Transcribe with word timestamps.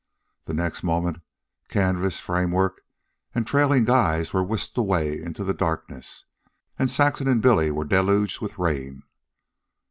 The 0.45 0.55
next 0.55 0.81
moment 0.81 1.19
canvas, 1.69 2.19
framework, 2.19 2.81
and 3.35 3.45
trailing 3.45 3.85
guys 3.85 4.33
were 4.33 4.43
whisked 4.43 4.75
away 4.75 5.21
into 5.21 5.43
the 5.43 5.53
darkness, 5.53 6.25
and 6.79 6.89
Saxon 6.89 7.27
and 7.27 7.39
Billy 7.39 7.69
were 7.69 7.85
deluged 7.85 8.41
with 8.41 8.57
rain. 8.57 9.03